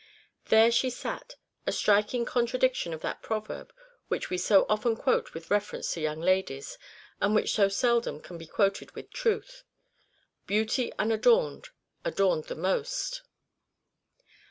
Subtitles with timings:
[0.45, 1.35] There she sat
[1.67, 3.71] a striking contradiction of that proverb
[4.07, 6.79] which we so often quote with reference to young ladies,
[7.21, 9.63] and which so seldom can be quoted with truth,
[10.47, 11.69] "Beauty unadorned,
[12.03, 13.21] adorned the most."